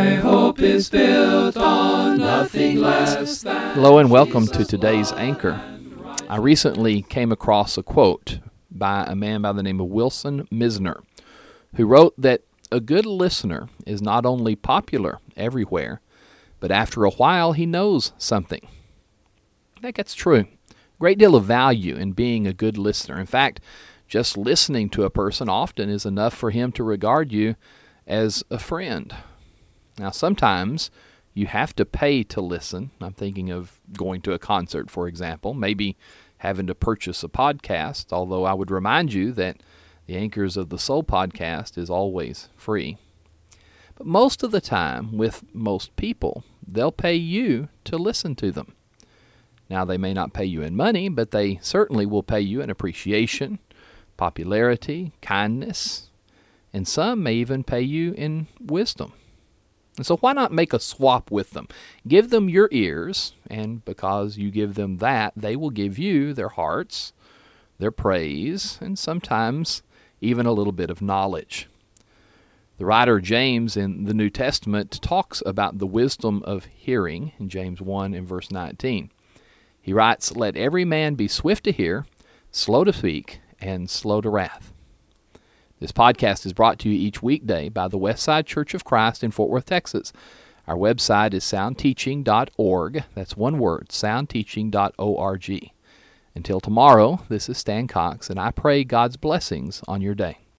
My 0.00 0.14
hope 0.14 0.60
is 0.60 0.88
built 0.88 1.58
on 1.58 2.16
nothing 2.16 2.78
less 2.78 3.42
than. 3.42 3.74
Hello 3.74 3.98
and 3.98 4.10
welcome 4.10 4.46
to 4.46 4.64
today's 4.64 5.12
Anchor. 5.12 5.60
I 6.26 6.38
recently 6.38 7.02
came 7.02 7.30
across 7.30 7.76
a 7.76 7.82
quote 7.82 8.38
by 8.70 9.04
a 9.04 9.14
man 9.14 9.42
by 9.42 9.52
the 9.52 9.62
name 9.62 9.78
of 9.78 9.88
Wilson 9.88 10.48
Mizner, 10.50 11.02
who 11.74 11.84
wrote 11.84 12.14
that 12.16 12.44
a 12.72 12.80
good 12.80 13.04
listener 13.04 13.68
is 13.86 14.00
not 14.00 14.24
only 14.24 14.56
popular 14.56 15.18
everywhere, 15.36 16.00
but 16.60 16.70
after 16.70 17.04
a 17.04 17.10
while 17.10 17.52
he 17.52 17.66
knows 17.66 18.14
something. 18.16 18.66
I 19.76 19.80
think 19.80 19.96
that's 19.96 20.14
true. 20.14 20.46
Great 20.98 21.18
deal 21.18 21.36
of 21.36 21.44
value 21.44 21.96
in 21.96 22.12
being 22.12 22.46
a 22.46 22.54
good 22.54 22.78
listener. 22.78 23.20
In 23.20 23.26
fact, 23.26 23.60
just 24.08 24.38
listening 24.38 24.88
to 24.88 25.04
a 25.04 25.10
person 25.10 25.50
often 25.50 25.90
is 25.90 26.06
enough 26.06 26.32
for 26.32 26.52
him 26.52 26.72
to 26.72 26.82
regard 26.82 27.32
you 27.32 27.54
as 28.06 28.42
a 28.50 28.58
friend. 28.58 29.14
Now, 30.00 30.10
sometimes 30.10 30.90
you 31.34 31.44
have 31.46 31.76
to 31.76 31.84
pay 31.84 32.22
to 32.22 32.40
listen. 32.40 32.90
I'm 33.02 33.12
thinking 33.12 33.50
of 33.50 33.78
going 33.92 34.22
to 34.22 34.32
a 34.32 34.38
concert, 34.38 34.90
for 34.90 35.06
example, 35.06 35.52
maybe 35.52 35.98
having 36.38 36.66
to 36.68 36.74
purchase 36.74 37.22
a 37.22 37.28
podcast, 37.28 38.06
although 38.10 38.44
I 38.44 38.54
would 38.54 38.70
remind 38.70 39.12
you 39.12 39.30
that 39.32 39.58
the 40.06 40.16
Anchors 40.16 40.56
of 40.56 40.70
the 40.70 40.78
Soul 40.78 41.04
podcast 41.04 41.76
is 41.76 41.90
always 41.90 42.48
free. 42.56 42.96
But 43.94 44.06
most 44.06 44.42
of 44.42 44.52
the 44.52 44.62
time, 44.62 45.18
with 45.18 45.44
most 45.52 45.94
people, 45.96 46.44
they'll 46.66 46.90
pay 46.90 47.14
you 47.14 47.68
to 47.84 47.98
listen 47.98 48.34
to 48.36 48.50
them. 48.50 48.72
Now, 49.68 49.84
they 49.84 49.98
may 49.98 50.14
not 50.14 50.32
pay 50.32 50.46
you 50.46 50.62
in 50.62 50.74
money, 50.74 51.10
but 51.10 51.30
they 51.30 51.58
certainly 51.60 52.06
will 52.06 52.22
pay 52.22 52.40
you 52.40 52.62
in 52.62 52.70
appreciation, 52.70 53.58
popularity, 54.16 55.12
kindness, 55.20 56.08
and 56.72 56.88
some 56.88 57.22
may 57.22 57.34
even 57.34 57.62
pay 57.64 57.82
you 57.82 58.14
in 58.14 58.46
wisdom. 58.58 59.12
And 59.96 60.06
so, 60.06 60.16
why 60.16 60.32
not 60.32 60.52
make 60.52 60.72
a 60.72 60.80
swap 60.80 61.30
with 61.30 61.50
them? 61.50 61.68
Give 62.06 62.30
them 62.30 62.48
your 62.48 62.68
ears, 62.70 63.34
and 63.48 63.84
because 63.84 64.38
you 64.38 64.50
give 64.50 64.74
them 64.74 64.98
that, 64.98 65.32
they 65.36 65.56
will 65.56 65.70
give 65.70 65.98
you 65.98 66.32
their 66.32 66.48
hearts, 66.48 67.12
their 67.78 67.90
praise, 67.90 68.78
and 68.80 68.98
sometimes 68.98 69.82
even 70.20 70.46
a 70.46 70.52
little 70.52 70.72
bit 70.72 70.90
of 70.90 71.02
knowledge. 71.02 71.68
The 72.78 72.86
writer 72.86 73.20
James 73.20 73.76
in 73.76 74.04
the 74.04 74.14
New 74.14 74.30
Testament 74.30 75.02
talks 75.02 75.42
about 75.44 75.78
the 75.78 75.86
wisdom 75.86 76.42
of 76.44 76.64
hearing 76.64 77.32
in 77.38 77.50
James 77.50 77.82
1 77.82 78.14
and 78.14 78.26
verse 78.26 78.50
19. 78.50 79.10
He 79.82 79.92
writes, 79.92 80.34
Let 80.34 80.56
every 80.56 80.86
man 80.86 81.14
be 81.14 81.28
swift 81.28 81.64
to 81.64 81.72
hear, 81.72 82.06
slow 82.50 82.84
to 82.84 82.92
speak, 82.92 83.40
and 83.60 83.90
slow 83.90 84.20
to 84.22 84.30
wrath. 84.30 84.72
This 85.80 85.92
podcast 85.92 86.44
is 86.44 86.52
brought 86.52 86.78
to 86.80 86.90
you 86.90 86.94
each 86.94 87.22
weekday 87.22 87.70
by 87.70 87.88
the 87.88 87.98
Westside 87.98 88.44
Church 88.44 88.74
of 88.74 88.84
Christ 88.84 89.24
in 89.24 89.30
Fort 89.30 89.48
Worth, 89.48 89.64
Texas. 89.64 90.12
Our 90.68 90.76
website 90.76 91.32
is 91.32 91.42
soundteaching.org. 91.42 93.04
That's 93.14 93.34
one 93.34 93.58
word, 93.58 93.88
soundteaching.org. 93.88 95.70
Until 96.34 96.60
tomorrow, 96.60 97.20
this 97.30 97.48
is 97.48 97.56
Stan 97.56 97.88
Cox, 97.88 98.28
and 98.28 98.38
I 98.38 98.50
pray 98.50 98.84
God's 98.84 99.16
blessings 99.16 99.82
on 99.88 100.02
your 100.02 100.14
day. 100.14 100.40